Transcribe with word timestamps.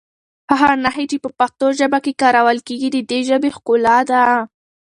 هغه 0.59 0.75
نښې 0.83 1.05
چې 1.11 1.17
په 1.23 1.29
پښتو 1.39 1.65
ژبه 1.79 1.99
کې 2.05 2.17
کارول 2.21 2.57
کېږي 2.67 2.89
د 2.91 2.97
دې 3.09 3.19
ژبې 3.29 3.49
ښکلا 3.55 3.97
ده. 4.11 4.21